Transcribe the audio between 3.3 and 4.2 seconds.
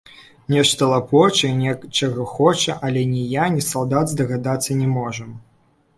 я, ні салдат